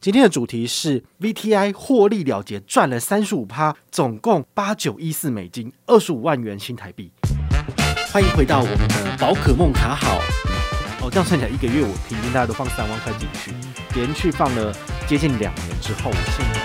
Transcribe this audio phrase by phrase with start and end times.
[0.00, 7.10] 今天的主题是 VTI 获利了结，赚了三十五趴，总共八九一四美金，二十五万元新台币。
[8.12, 10.20] 欢迎回到我们的宝可梦卡好。
[11.02, 13.52] 哦，这样算起来一个月我平均大家都放三万块进去，
[13.92, 14.72] 连续放了
[15.08, 16.60] 接近两年之后，我现在。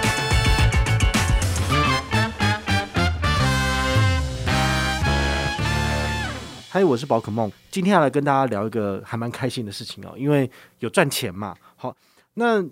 [6.70, 10.48] 嗨，我是宝可梦，今天要来跟大家聊一个还蛮开心的事情哦，因为
[10.78, 11.56] 有赚钱嘛。
[11.76, 11.98] 好，
[12.36, 12.64] 那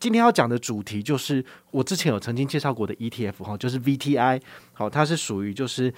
[0.00, 4.40] 今天要讲的主题就是我之前有曾经介绍过的 ETF 哈，就是 VTI。
[4.72, 5.92] 好，它是属于就是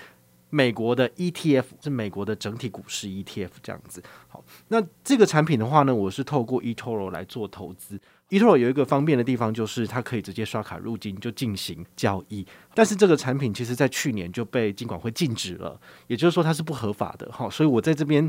[0.51, 4.03] 美国的 ETF，是美国的整体股市 ETF 这样子。
[4.27, 7.99] 好，那这个产品的话呢，我是透过 eToro 来做投资。
[8.31, 12.45] eToro 有一个方便的地方，就是它可以直接刷卡入金就进行交易。
[12.75, 17.49] 但是这个产品其实在去年就被金管会禁止了，也就是说它是不合法的哈。
[17.49, 18.29] 所以我在这边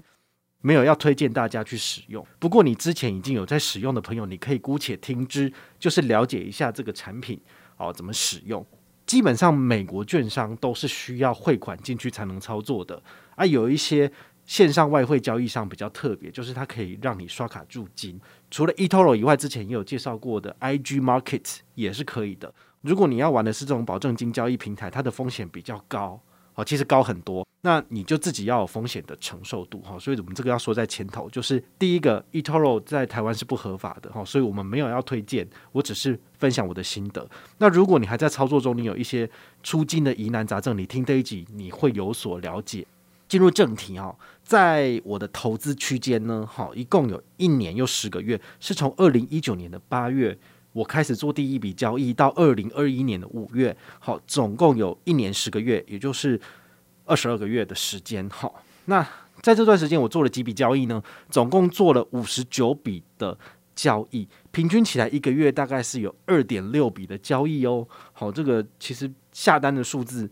[0.64, 2.26] 没有要推荐大家去使用。
[2.40, 7.40] 不过你之前已经有在使用的朋友，你可以姑且听之，就是了解一下这个产品
[7.78, 8.66] 哦怎么使用。
[9.06, 13.00] 基本上美国券商都是需要汇款进去才能操作的
[13.36, 14.12] 啊，有一些。
[14.46, 18.20] 线上外汇交易上比较特别，就是它可以让你刷卡入金。
[18.52, 22.54] 除了 eToro 以外，之前也有介绍过的 IG Market 也是可以的。
[22.82, 26.22] 如果你要玩的是这种保证金交易平台，它的风险比较高，
[26.56, 27.46] 哦，其实高很多。
[27.62, 29.98] 那你就自己要有风险的承受度哈。
[29.98, 37.26] 所以我们这个要说在前头，就是第一个 eToro 在台湾是不合法的哈，所以我们没有要推荐，我只是分享我的心得。
[37.58, 39.30] 那如果你还在操作中，你有一些
[39.64, 42.86] 出金的疑难杂症，你听这一集你会有所了解。
[43.30, 50.38] 进入正题哈，在我的投资区间呢，哈，一共有一年又十个月，是从二零一九年的八月
[50.74, 56.40] 我开始做第一笔交易，到二零二一年的五月，好，总共有一年十个月，也就是
[57.06, 58.28] 二十二个月的时间。
[58.30, 59.08] 好，那
[59.42, 61.02] 在这段时间我做了几笔交易呢？
[61.30, 63.38] 总共做了五十九笔的
[63.76, 67.88] 交易，平均起来一个月大概是有二点六笔的交易哦。
[68.12, 70.30] 好，这个其实下单的数字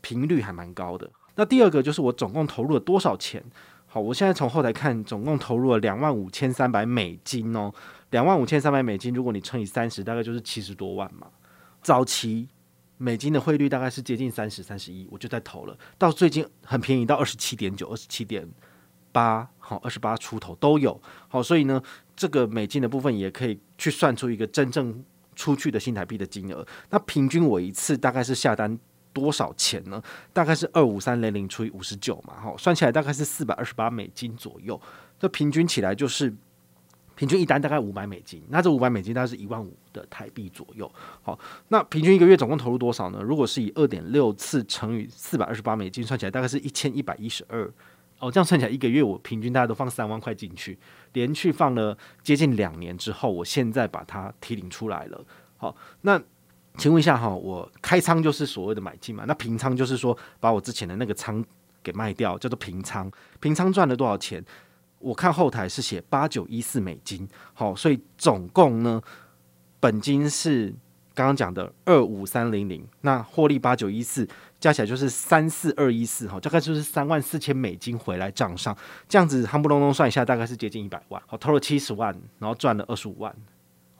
[0.00, 1.10] 频率还蛮高的。
[1.36, 3.42] 那第二个就是我总共投入了多少钱？
[3.86, 7.72] 好，我现在从后台看，总共投入了两万五千三百美金哦，
[8.10, 11.28] 两万五千三百美金，如果你乘以三十，大概就是七十多万嘛。
[11.82, 12.48] 早期
[12.96, 15.78] 美金的汇率大概是接近三十、三十一，我就在投了。
[15.96, 18.48] 到最近很便宜，到二十七点九、二十七点
[19.12, 21.00] 八，好，二十八出头都有。
[21.28, 21.82] 好，所以呢，
[22.16, 25.04] 这个美金的部分也可以去算出一个真正
[25.34, 26.66] 出去的新台币的金额。
[26.90, 28.78] 那平均我一次大概是下单。
[29.10, 30.00] 多少钱呢？
[30.32, 34.80] 大概是二五三零零除以五十九嘛，哈，算起来大概是四百二十八美金左右。
[35.18, 36.32] 这平均起来就是
[37.18, 40.88] 平均一单大概五百美金，那这五百美金大概是一万五的台币左右。
[41.20, 41.36] 好，
[41.66, 43.20] 那平均一个月总共投入多少呢？
[43.20, 47.68] 如果是以二点六次乘以四百二十八美金算起来，大概是一千一百一十二。
[48.20, 50.78] 哦，这样算起来一个月我平均大家都放三万块进去，
[51.14, 55.24] 连续放了接近两年之后，我现在把它提领出来了。
[55.56, 56.22] 好，那。
[56.76, 59.24] 请问一下哈，我开仓就是所谓的买进嘛？
[59.26, 61.44] 那平仓就是说把我之前的那个仓
[61.82, 63.10] 给卖掉，叫做平仓。
[63.40, 64.44] 平仓赚了多少钱？
[64.98, 69.00] 我看后台是写八九一四美金，好，所以总共呢，
[69.80, 70.74] 本金是
[71.14, 74.28] 刚刚讲的二五三零零，那获利八九一四，
[74.58, 78.76] 加起来就是三四二一四，哈，大概就是三万四千美金回来账上，
[79.08, 83.34] 这样子夯不隆咚算一下，大概是接近一百万，好，投了七十万，然后赚了二十五万。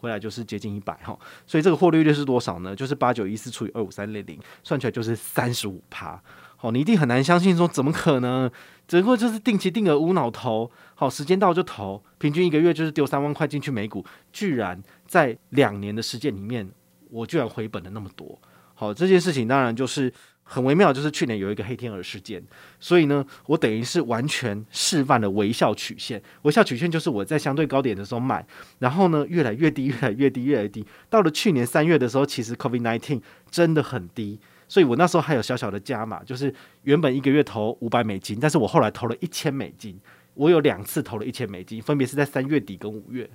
[0.01, 2.77] 回来就是接近一百哈，所以这个获利率是多少呢？
[2.77, 6.23] 就是八九一四除以二五三零零，算出来就是三十五趴。
[6.57, 8.49] 好，你一定很难相信说怎么可能？
[8.89, 16.69] 只不过就是定期定额无脑投，好，时间到就投，平均一个月就是丢三万块进去美股，居然在两年的时间里面，
[17.11, 18.37] 我居然回本了那么多。
[18.75, 20.13] 好，这件事情当然就是。
[20.51, 22.43] 很微妙，就是去年有一个黑天鹅事件，
[22.81, 26.23] 所以呢，我等于是完全示范了微笑曲线。
[26.41, 28.43] 微笑曲线就是我在相对高点的时候买，
[28.79, 30.83] 然后呢，越来越低，越来越低，越来越低。
[31.11, 39.99] 到了去年三月的时候，其实 COVID-19 真的很低，所以我那时候还有小小的加码，就是原本一个月投五百美金，但是我后来投了一千美金，
[40.35, 43.29] 我有两次投了一千美金，分别是在三月底跟五月。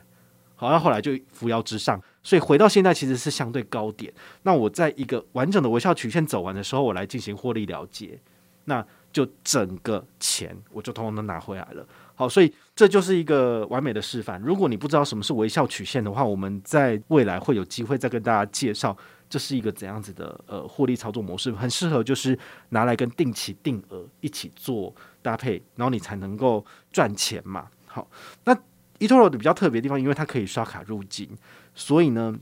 [0.55, 4.13] 好，然后后来就扶摇直上，所以回到现在其实是相对高点。
[4.43, 8.17] 那我在一个完整的微笑曲线走完的时候，我来进行获利了结，
[8.65, 11.85] 那就整个钱我就通通都拿回来了。
[12.15, 14.39] 好，所以这就是一个完美的示范。
[14.41, 18.95] 如果你不知道什么是微笑曲线的话，我们在未来会有机会再跟大家介绍
[19.29, 22.37] 这是一个怎样子的呃获利操作模式，很适合就是
[22.69, 27.67] 拿来跟定期定额一起做搭配，然后你才能够赚钱嘛。
[27.85, 28.07] 好，
[28.43, 28.57] 那。
[28.99, 31.27] eToro 的比较特别的地方，因为它可以刷卡入金，
[31.73, 32.33] 所以呢，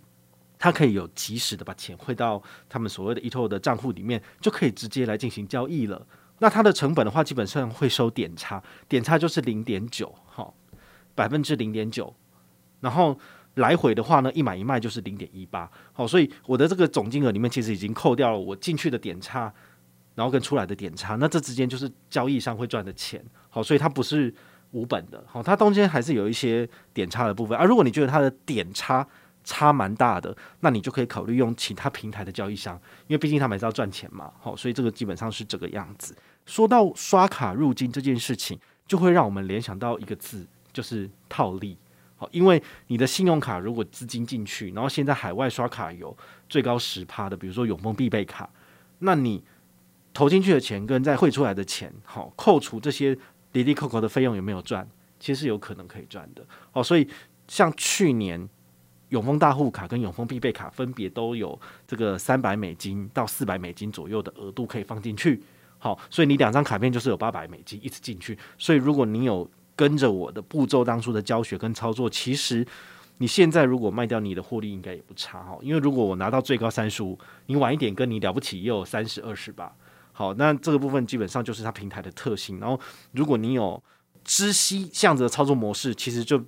[0.60, 2.40] 它可以有及时的把钱汇到
[2.70, 6.06] 他们所谓的 eToro 的账户里面，就可以直接来进行交易了。
[6.38, 10.54] 那它的成本的话，基本上会收点差，点差就是零点九，好，
[11.16, 12.14] 百分之零点九。
[12.82, 13.18] 然后
[13.56, 19.54] 来回的话呢，一买一卖就是零点一八，好，所以我的这个总金额里面其实已经扣掉了我进去的点差，
[20.16, 24.34] 然后跟出来的点差，那这之间就是交易商会赚的钱，好，所以它不是
[24.72, 29.06] 无本的，好，它中间还是有一些点差的部分，而、啊、如果你觉得它的点差
[29.44, 36.16] 差蛮大的，那你就可以考虑用其他平台的交易商，因为毕竟他们还是要赚钱嘛，好，所以这个基本上是这个样子。
[36.46, 38.58] 说到刷卡入金这件事情，
[38.88, 41.78] 就会让我们联想到一个字，就是套利。
[42.32, 46.16] 因为你的信用卡如果资金进去，然后现在海外刷卡有
[46.48, 48.50] 最高十趴的，比如说永丰必备卡，
[49.00, 49.44] 那你
[50.14, 53.18] 投进去的钱跟再汇出来的钱，好，扣除这些
[53.52, 54.88] 滴滴扣扣的费用有没有赚？
[55.20, 56.44] 其实是有可能可以赚的。
[56.74, 57.08] 哦，所以
[57.48, 58.50] 像去年
[59.10, 65.42] 永丰大户卡跟永丰必备卡分别都有这个三百美金到四百美金左右的额度可以放进去。
[65.78, 68.38] 好，所以你两张卡片就是有八百美金一直进去。
[68.58, 69.50] 所以如果你有
[69.82, 72.64] 跟着我的步骤，当初的教学跟操作，其实
[73.18, 75.58] 你现在如果卖掉你的获利，应该也不差哈。
[75.64, 77.18] 因为如果我拿到最高三十五，
[77.48, 79.74] 你晚一点跟你了不起也有三十二十吧。
[80.12, 82.60] 好，那这个部分基本上就是它平台的特性。
[82.60, 82.80] 然后
[83.14, 83.82] 如果你有
[84.24, 86.40] 知悉这样子的操作模式，其实就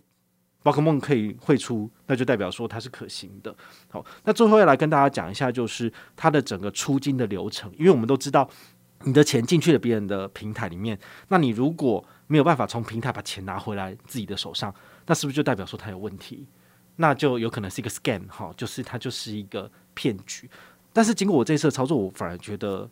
[0.62, 3.56] 宝可梦可以汇出，那就代表说它是可行的。
[3.90, 8.48] 好，那最后要来跟大家讲一下，就是它的整个出金的流程，因为我们都知道
[9.06, 10.98] 你的钱进去了别人的平台里面，
[11.28, 14.74] 那你如果没有办法从平台把钱拿回来自己的手上，
[15.06, 16.48] 那是不是就代表说他有问题？
[16.96, 20.50] 那就有可能是一个 scam 哈，就是它就是一个骗局。
[20.94, 22.88] 但是经过我这一次的操作，我反而觉得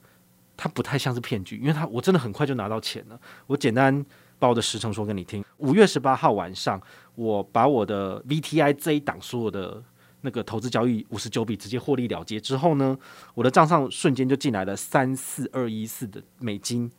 [0.58, 3.20] 它不太像是骗局，因为它我真的很快就拿到钱了。
[3.46, 4.04] 我简单
[4.40, 6.82] 把我的时程说给你听：五月十八号晚上，
[7.14, 9.82] 我把我的 VTI 这一档所有的
[10.22, 12.98] 那个投资交易五十九笔直接获利了结之后呢，
[13.34, 16.92] 我的账上瞬间就进来了三四二一四的美金。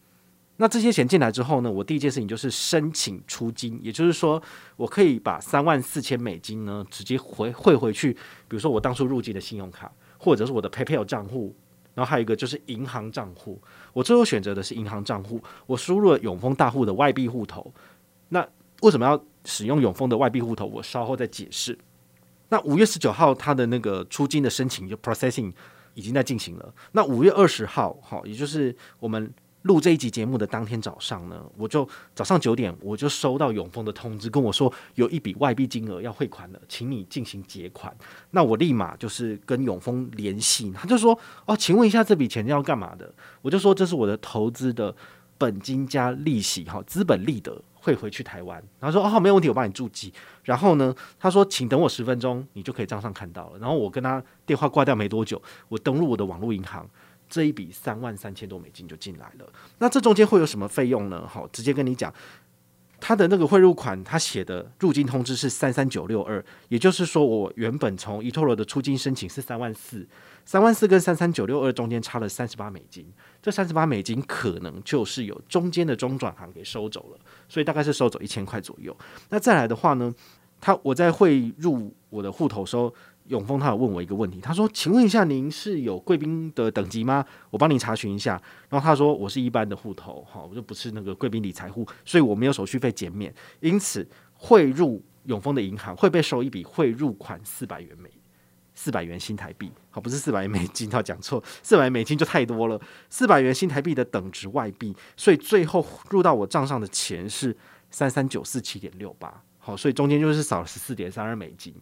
[0.59, 4.41] 那这些钱进来之后呢，我第一件事情就是申请出金，也就是说，
[4.77, 11.57] 我可以把三万四千美金呢直接回汇回去，比如说我当初入境的信用卡，或者是我的 PayPal 账户，
[11.95, 13.61] 然后还有一个就是银行账户。
[13.93, 17.73] 我最后选择的是银行账户，我输入了永丰大户的外币户头。
[18.29, 18.47] 那
[18.83, 20.67] 为什么要使用永丰的外币户头？
[20.67, 21.77] 我稍后再解释。
[22.53, 25.51] 那五月十九号，他的那个出金的申请就 processing
[25.95, 26.75] 已经在进行了。
[26.93, 29.33] 那五月二十号，好，也就是我们。
[29.63, 34.67] 录这一集节目的当天早上呢，我就早上九点我就收到永丰的通知，跟我说
[34.97, 37.97] 有一笔外币金额要汇款了，请你进行结款。
[38.33, 41.17] 那我立马就是跟永丰联系，他就说
[41.47, 44.93] ：“哦，请问一下这笔钱要干嘛的？”我就说：“这是我的投资的
[45.39, 50.11] 本金加利息，哈，资本利得会回去台湾。”然后说：“哦，没有问题，我帮你注记。”
[50.43, 56.89] 然后呢，他说：“请等我十分钟，你就可以账上看到了。”然后我跟他电话挂掉没多久，我登录我的网络银行。
[57.29, 61.27] 这一笔三万三千多美金就进来了，那这中间会有什么费用呢？
[61.27, 62.13] 好，直接跟你讲，
[63.05, 70.07] 他的那个汇入款，他写的入金通知是三三九六二，也就是说，我原本从 eToro 的出金申请是三万四，
[70.45, 73.05] 三万四跟三三九六二中间差了三十八美金，
[73.43, 77.19] 这三十八美金可能就是有中间的中转行给收走了，
[77.49, 78.97] 所以大概是收走一千块左右。
[79.31, 80.15] 那再来的话呢，
[80.61, 82.95] 他我在汇入我的户头的时候。
[83.29, 87.25] 永丰他有问我一个问题，他说：“请问一下，您是有贵宾的等级吗？
[87.51, 88.33] 我帮您查询一下。”
[88.69, 98.11] 然后他说：“我是一般的户头，哈，我就不是那个贵宾理财户，所以我没有手续费减免，因此汇入永丰的银行会被收一笔汇入款四百元美
[98.75, 107.57] 四百元新台币，好，不是四百美金，他讲错，四百美金就太多了，四百元新台币的等值外币，所以最后入到我账上的钱是
[107.91, 111.73] 三三九四七点六八，好，所以中间就是少了十四点三二美金。”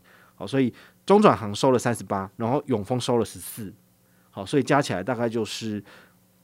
[0.40, 0.72] 好，所以
[1.10, 3.74] 中转行收了三十八，然后永丰收了十四，
[4.30, 5.82] 好，所以加起来大概就是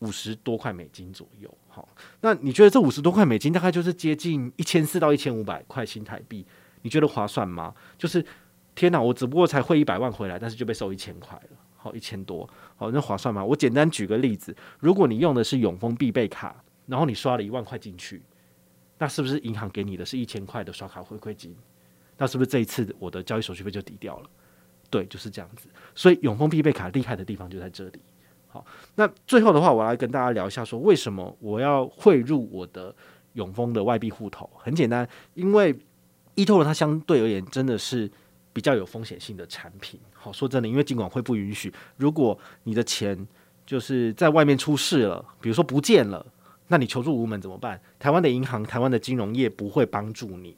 [0.00, 1.48] 五十多块美金左右。
[1.68, 1.88] 好，
[2.20, 6.44] 那你觉得这五十多块美金大概就是接近一千四到一千五百块新台币？
[6.82, 7.72] 你觉得划算吗？
[7.96, 8.26] 就是
[8.74, 13.44] 天哪，我只不过才汇一百万回来，但是就被收一千块了，好，一千多，好，那划算吗？
[13.44, 18.20] 我简单举个例子，如果你用的是永丰必备卡，然后你刷了一万块进去，
[18.98, 21.54] 那是不是银行给你的是一千块的刷卡回馈金？
[22.18, 24.30] 那是不是这一次我的交易手续费就抵掉了？
[24.90, 25.68] 对，就是这样子。
[25.94, 28.00] 所以永丰必备卡厉害的地方就在这里。
[28.48, 28.64] 好，
[28.94, 32.94] 那最后的话，我来跟大家聊一下，说为什么我要汇入我的
[33.34, 34.48] 永丰的外币户头？
[34.56, 35.74] 很简单，因为
[36.36, 38.10] eToro 它相对而言真的是
[38.52, 40.00] 比较有风险性的产品。
[40.12, 43.26] 好，说真的，因为尽管会不允许，如果你的钱
[43.66, 46.24] 就是在外面出事了，比如说不见了，
[46.68, 47.80] 那你求助无门怎么办？
[47.98, 50.56] 台湾的银行、台湾的金融业不会帮助你。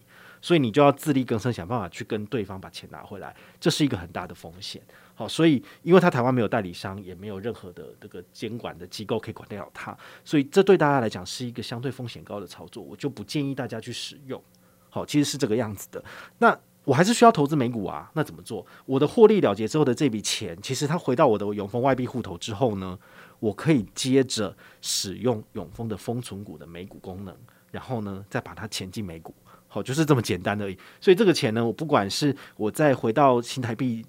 [0.48, 4.80] 所以你就要自力更生，想办法去跟对方把钱拿回来，这是一个很大的风险。
[5.14, 14.42] 好，所以因为他台湾没有代理商，也没有任何的这个监管的机构可以管得了他，所以这对大家来讲是一个相对风险高的操作，我就不建议大家去使用。
[14.88, 16.02] 好，其实是这个样子的。
[16.38, 18.10] 那我还是需要投资美股啊。
[18.14, 18.66] 那怎么做？
[18.86, 22.98] 我的获利了结之后的这笔钱，其实它回到我的永丰外币户头之后呢，
[23.38, 27.36] 我可以接着使用永丰的封存股的美股功能，
[27.70, 29.34] 然后呢，再把它钱进美股。
[29.68, 30.76] 好，就是这么简单而已。
[31.00, 34.04] 所以这个钱呢，我不管是我再回到新台币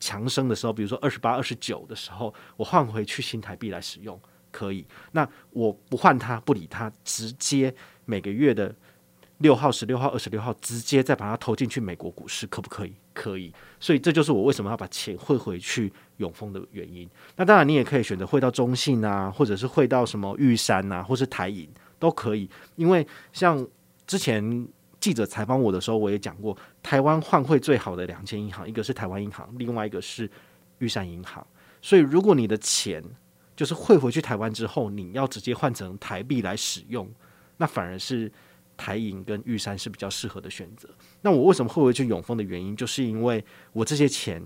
[0.00, 4.18] 强升的时候，比如说二十八、二十九的时候，我换回去新台币来使用，
[4.52, 4.86] 可以。
[5.12, 8.72] 那我不换它，不理它，直接每个月的
[9.38, 12.94] 六号、十六号、二十六号，直接再把它投进去美国股市，可不可以？
[13.12, 13.52] 可以。
[13.80, 17.08] 所以这就是我为什么要把钱汇回去永丰的原因。
[17.34, 21.68] 那当然，你也可以选择汇到中信啊，或者是汇到什么玉山啊，或是台银
[21.98, 22.48] 都可以。
[22.76, 23.66] 因为像
[24.08, 24.66] 之前
[24.98, 30.28] 记者采访我的时候，我也讲过，台湾换汇最好的两间银行，一个是台湾银行，另外一个是
[30.78, 31.46] 玉山银行。
[31.80, 33.04] 所以，如果你的钱
[33.54, 37.08] 就是汇回去台湾之后，你要直接换成台币来使用，
[37.58, 38.32] 那反而是
[38.78, 40.88] 台银跟玉山是比较适合的选择。
[41.20, 44.42] 那我为什么汇回去永丰的原因，就是因为我这些钱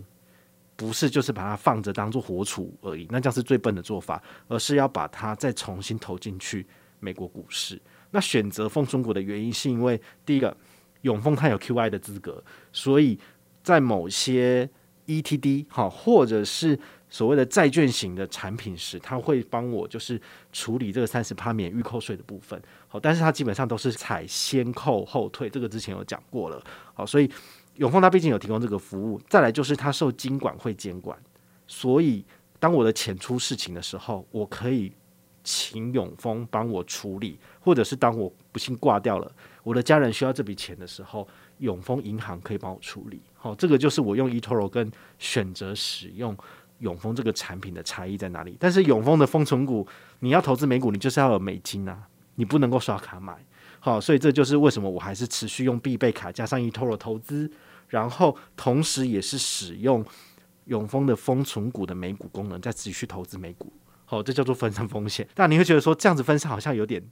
[0.75, 6.67] 不是就是把它放着当做活储而已，那这样是最笨的做法，而是要把它再重新投进去
[6.99, 7.81] 美国股市。
[8.13, 10.57] 那选择丰存股的原因，是因为第一个，
[11.01, 12.43] 永丰它有 QI 的资格，
[12.73, 13.19] 所以
[13.63, 14.69] 在某些
[15.07, 16.79] ETD 好，或者是
[17.09, 20.21] 所谓的债券型的产品时，它会帮我就是
[20.53, 22.61] 处理这个三十趴免预扣税的部分。
[22.87, 26.63] 好，但是它基本上都是采先扣后退，这个之前有讲过了。
[26.95, 27.31] 好，所以
[27.77, 29.19] 永丰它毕竟有提供这个服务。
[29.29, 31.19] 再来就是它受金管会监管，
[31.67, 32.25] 所以
[32.61, 34.93] 当我的钱出事情的时候，我可以。
[35.45, 41.27] 请永丰帮我处理，或者是当我不幸挂掉了，我的家人需要这笔钱的时候，
[41.59, 43.23] 永丰银行可以帮我处理。
[43.35, 46.37] 好，这个就是我用 eToro 跟选择使用
[46.81, 48.57] 永丰这个产品的差异在哪里。
[48.59, 49.87] 但是永丰的封存股，
[50.19, 53.37] 你要投资美股，你就是要有美金啊，你不能够刷卡买。
[53.79, 57.51] 好，所以这就是为什么我还是持续用必备卡加上 eToro 投资，
[57.89, 60.05] 然后同时也是使用
[60.67, 63.73] 永丰的封存股的美股功能，再继续投资美股。
[64.09, 65.27] 哦，这叫做分散风险。
[65.35, 67.03] 但你会觉得说这样子分散好像有点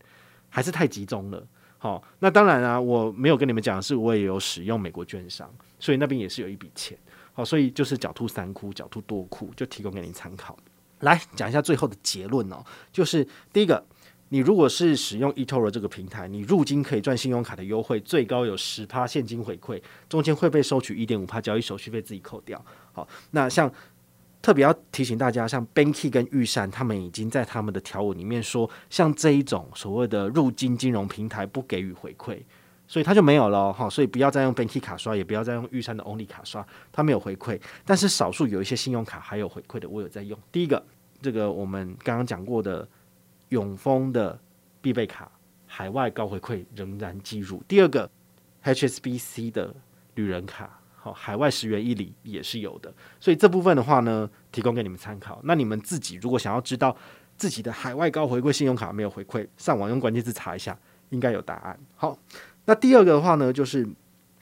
[0.50, 1.42] 还是太集中了。
[1.78, 6.98] 好，那当然啊，我没有跟你们讲的是，我也有使用美国券商，所以那边也是有一笔钱。
[7.32, 10.54] 好，所以就是狡兔三窟，狡兔多窟，就提供给你参考。
[10.98, 13.82] 来讲一下最后的结论哦，就是第一个，
[14.28, 22.62] 你如果是使用 eToro 这个平台，你入金可以赚信用卡的优惠，最高有十趴现金回馈，中间会被收取一点五趴交易手续费，自己扣掉。
[22.92, 23.72] 好，那像。
[24.42, 32.40] 特别要提醒大家，像 Banky 跟玉山，他们已经在他们的条文里面说，像这一种所谓的入金金融平台不给予回馈，
[32.88, 33.90] 所以他就没有了哈。
[33.90, 37.60] 所以不要再用 Banky 卡刷，也不要再用玉山的 Only 卡刷，它没有回馈。
[37.84, 40.38] 但是少数有一些信用卡还有回馈的，我有在用。
[40.50, 40.82] 第一个，
[41.20, 42.88] 这个我们刚刚讲过的
[43.50, 44.40] 永丰的
[44.80, 45.30] 必备卡，
[45.66, 47.62] 海外高回馈仍然计入。
[47.68, 48.10] 第二个
[48.64, 49.74] ，HSBC 的
[50.14, 50.79] 旅人卡。
[51.02, 55.40] 好，海外十元一里也是有的，所以这部分的话呢，提供给你们参考。
[55.44, 56.94] 那你们自己如果想要知道
[57.38, 60.78] 自己的海外高回馈信用卡没有回馈，上网用关键字查一下，
[61.08, 61.80] 应该有答案。
[61.96, 62.18] 好，
[62.66, 63.88] 那第二个的话呢，就是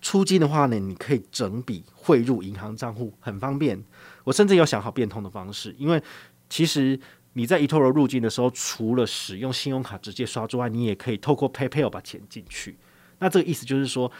[0.02, 3.80] 出金的话呢，你可以整笔汇入银行账户，很方便。
[4.24, 6.02] 我甚至有想好变通的方式，因为
[6.48, 6.98] 其实
[7.34, 12.76] 你在 eToro 入金的时候，除了使用信用卡直接刷之外，你也可以透过 PayPal 把钱进去。
[13.20, 14.10] 那这个意思就是说，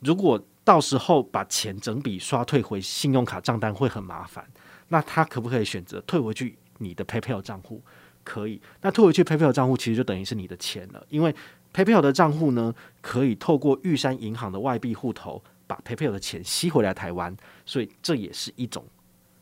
[0.00, 4.44] 如果到时候把钱整笔刷退回信用卡账单会很麻烦，
[4.88, 7.82] 那他可不可以选择退回去你的 PayPal 账户？
[8.24, 11.34] 可以，那退回去 PayPal 账户其实就等于是你的钱了，因为
[11.74, 18.82] PayPal 的账户呢可以透过玉山银行的外币户头把 PayPal 的钱吸回来台湾，所以这也是一种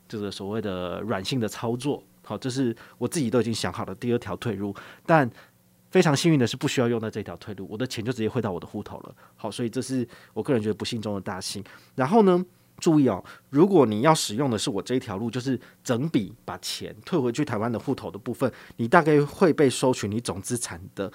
[0.08, 2.02] 这个所谓的软性的操作。
[2.24, 4.74] 好，这是我自己都已经想好了第二条退路，
[5.06, 5.30] 但。
[5.92, 9.14] 非常幸运的是，不需要用到这条退路，我的钱就直接汇到我的户头了。
[9.36, 11.62] 好，所以这是我个人觉得不幸中的大幸。
[11.94, 12.42] 然后呢，
[12.78, 21.12] 注意哦，如果你要使用的是我这一条路，就是整笔把钱退回去台湾的户头的部分，你大概会被收取你总资产的。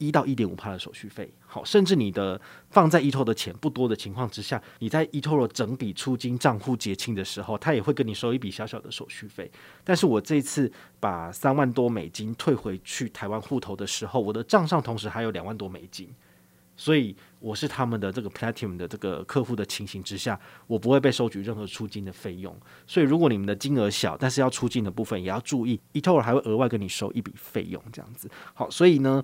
[0.00, 2.40] 一到一点五帕的手续费，好，甚至你的
[2.70, 9.50] 放在 eToro 的钱不多的情况之下，你在 eToro 整笔出金账户结清的时候，他也会跟你收一笔小小的手续费。
[9.84, 16.08] 但是我这次把三万多美金退回去台湾户头的时候，我的账上同时还有两万多美金，
[16.78, 22.58] 所以我是他们的这个 Platinum 的这个客户的情形之下，我不会被收取任何出金的费用。
[22.86, 28.30] 所以如果你们的金额小，但是要出金的部分也要注意，eToro 还会额外跟你收一笔费用，这样子。
[28.54, 29.22] 好，所以呢。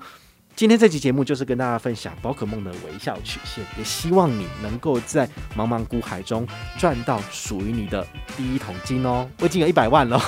[0.57, 6.49] 今天这期节目就是跟大家分享宝可梦的微笑曲线，也希望你能够在茫茫股海中
[6.79, 8.07] 赚到属于你的
[8.39, 9.29] 第一桶金哦！
[9.41, 10.19] 我已经有一百万了，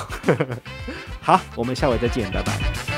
[1.19, 2.88] 好，我们下回再见，拜拜。